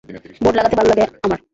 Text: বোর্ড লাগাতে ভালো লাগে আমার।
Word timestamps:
বোর্ড 0.43 0.55
লাগাতে 0.57 0.75
ভালো 0.77 0.89
লাগে 0.91 1.03
আমার। 1.25 1.39